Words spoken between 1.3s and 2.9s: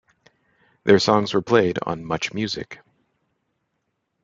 were played on MuchMusic.